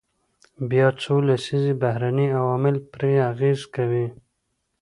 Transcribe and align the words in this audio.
بیا 0.69 0.87
څو 1.01 1.13
لسیزې 1.27 1.73
بهرني 1.81 2.27
عوامل 2.39 2.75
پرې 2.91 3.11
اغیز 3.31 3.59
کوي. 3.75 4.07